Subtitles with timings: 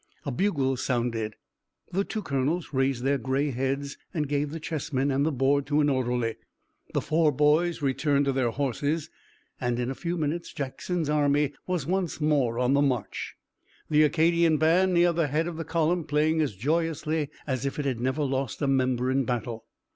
[0.25, 1.35] A bugle sounded.
[1.91, 5.67] The two colonels raised their gray heads and gave the chess men and the board
[5.67, 6.37] to an orderly.
[6.95, 9.11] The four boys returned to their horses,
[9.59, 13.35] and in a few minutes Jackson's army was once more on the march,
[13.91, 17.85] the Acadian band near the head of the column playing as joyously as if it
[17.85, 19.65] had never lost a member in battle.